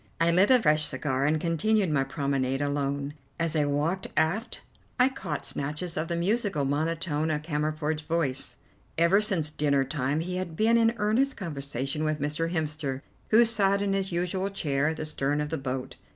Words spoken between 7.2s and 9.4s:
of Cammerford's voice. Ever